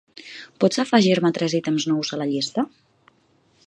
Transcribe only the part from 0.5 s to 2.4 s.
Pots afegir-me tres ítems nous a la